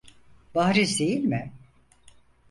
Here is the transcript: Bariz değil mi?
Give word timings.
Bariz 0.55 0.99
değil 0.99 1.19
mi? 1.23 1.51